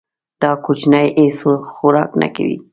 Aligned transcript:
دا 0.41 0.51
کوچنی 0.63 1.07
هیڅ 1.19 1.37
خوراک 1.71 2.11
نه 2.21 2.27
کوي. 2.35 2.57